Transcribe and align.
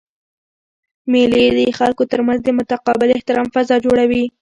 مېلې 1.11 1.43
د 1.57 1.59
خلکو 1.79 2.03
ترمنځ 2.11 2.39
د 2.43 2.49
متقابل 2.59 3.09
احترام 3.11 3.47
فضا 3.55 3.75
جوړوي. 3.85 4.23